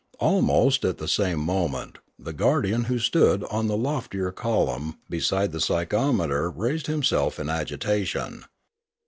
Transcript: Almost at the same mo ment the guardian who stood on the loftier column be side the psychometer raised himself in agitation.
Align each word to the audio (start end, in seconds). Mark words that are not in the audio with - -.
Almost 0.19 0.83
at 0.83 0.97
the 0.97 1.07
same 1.07 1.39
mo 1.39 1.67
ment 1.67 1.99
the 2.17 2.33
guardian 2.33 2.85
who 2.85 2.97
stood 2.97 3.43
on 3.51 3.67
the 3.67 3.77
loftier 3.77 4.31
column 4.31 4.97
be 5.07 5.19
side 5.19 5.51
the 5.51 5.61
psychometer 5.61 6.49
raised 6.49 6.87
himself 6.87 7.39
in 7.39 7.49
agitation. 7.51 8.45